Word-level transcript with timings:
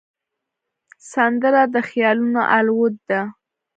سندره 1.11 1.63
د 1.73 1.75
خیالونو 1.89 2.41
الوت 2.57 2.95
ده 3.09 3.21